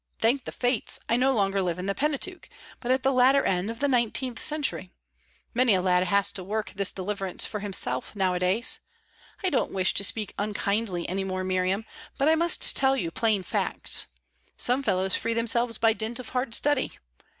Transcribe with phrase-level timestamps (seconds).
[0.17, 3.69] Thank the fates, I no longer live in the Pentateuch, but at the latter end
[3.69, 4.89] of the nineteenth century.
[5.53, 8.79] Many a lad has to work this deliverance for himself nowadays.
[9.43, 11.85] I don't wish to speak unkindly any more, Miriam,
[12.17, 14.07] but I must tell you plain facts.
[14.57, 16.93] Some fellows free themselves by dint of hard study.